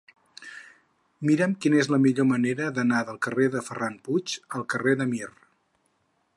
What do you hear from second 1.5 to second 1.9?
quina és